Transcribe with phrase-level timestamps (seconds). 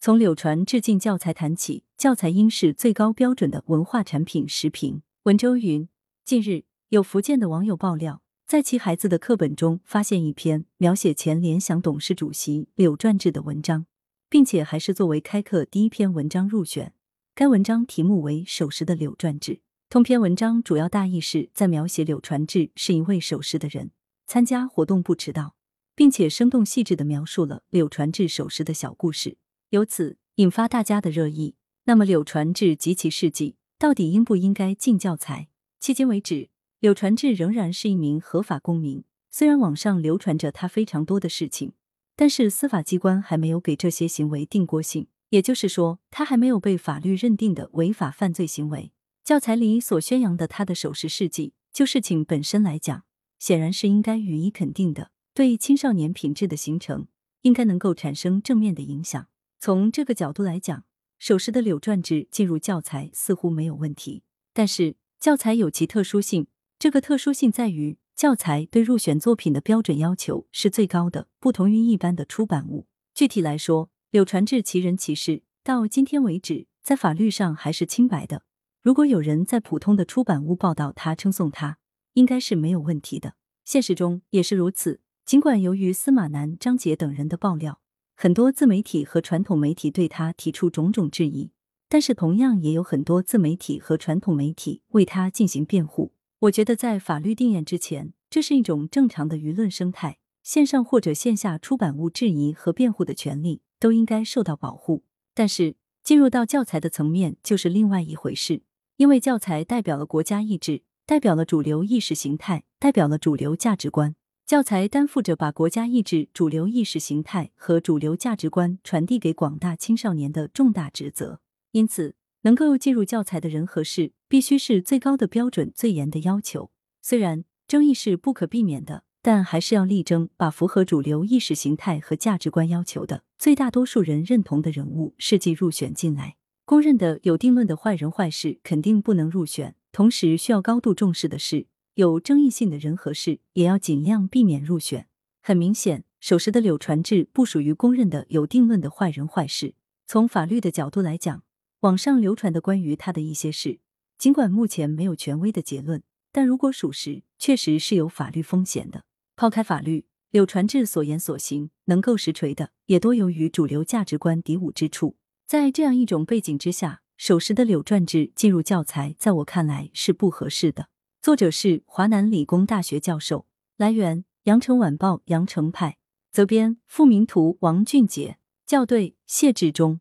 [0.00, 4.48] 从柳传志进教材谈起，教材应是最高标准的文化产品。
[4.48, 5.88] 时评文周云：
[6.24, 13.86] 近日有福建的网友爆料，在其孩子的课本中发现一篇描写前联想董事主席柳传志的文章，
[14.30, 16.92] 并且还是作为开课第一篇文章入选。
[17.34, 19.52] 该文章题目为《守时的柳传志》，
[19.90, 23.90] 通篇文章主要大意是在描写柳传志是一位守时的人，
[24.28, 25.56] 参加活动不迟到，
[25.96, 29.36] 并且生动细致的描述了柳传志守时的小故事。
[29.70, 31.54] 由此引发大家的热议。
[31.84, 35.48] 那么，柳传志及其事迹到底应不应该进教材？
[35.80, 36.48] 迄今为止，
[36.80, 39.04] 柳传志仍然是一名合法公民。
[39.30, 41.72] 虽然网上流传着他非常多的事情，
[42.16, 48.92] 但是司法机关还没有给这些行为定过性，也就是说，他还没有被法律认定的违法犯罪行为。
[49.22, 53.04] 教材里所宣扬的他的守时事迹，就事情本身来讲，
[53.38, 57.06] 显然是应该予以肯定的，对青少年品质的形成，
[57.42, 59.28] 应该能够产生正面的影响。
[59.60, 60.84] 从这个角度来讲，
[61.18, 64.22] 守时的柳传志进入教材似乎没有问题。
[64.52, 66.46] 但是教材有其特殊性，
[66.78, 72.86] 这个特殊性在于教材对入选作品的标准要求是最高的，不同于一般的出版物。
[73.14, 78.42] 具体来说，柳传志其人其事到今天为止，在法律上还是清白的。
[78.80, 81.78] 如果有人在普通的出版物报道他、称颂他，
[82.12, 83.34] 应该是没有问题的。
[83.64, 85.00] 现实中也是如此。
[85.24, 87.80] 尽管由于司马南、张杰等人的爆料。
[88.20, 91.52] 很多自媒体和传统媒体对他提出种种质疑，
[91.88, 96.10] 但是同样也有很多自媒体和传统媒体为他进行辩护。
[96.40, 100.18] 我觉得在法律定谳之前，这是一种正常的舆论生态。
[100.42, 105.04] 线上或者线下出版物质疑和辩护的权利都应该受到保护。
[105.32, 108.62] 但是进入到教材的层面就是另外一回事，
[108.96, 114.16] 因为教材代表了国家意志，代表了主流意识形态，代表了主流价值观。
[114.48, 126.70] 教材担负着把国家意志、主流意识形态和主流价值观传递给广大青少年的重大职责，因此，能够进入教材的人和事，必须是最高的标准、最严的要求。
[127.02, 136.36] 虽然争议是不可避免的，但还是要力争把符合主流意识形态和价值观要求的、最大多数人认同的人物事迹入选进来。
[136.64, 141.66] 公认的有定论的坏人坏事肯定不能入选，同时需要高度重视的是。
[141.98, 145.08] 有争议性的人和事，也要尽量避免入选。
[145.42, 149.74] 很明显，守时的柳传志不属于公认的有定论的坏人坏事。
[150.06, 151.42] 从法律的角度来讲，
[151.80, 153.80] 网上流传的关于他的一些事，
[154.16, 159.02] 尽管目前没有权威的结论，但如果属实，确实是有法律风险的。
[159.34, 165.16] 抛开法律，柳传志所言所行能够实锤的，也多由于主流价值观敌伍之处。
[165.48, 170.90] 在这样一种背景之下，守时的柳传志进入教材，在我看来是不合适的。
[171.28, 173.44] 作者是华南理工大学教授。
[173.76, 175.98] 来源：羊城晚报羊城派。
[176.30, 178.38] 责编：付明图，王俊杰。
[178.66, 180.00] 校对：谢志忠。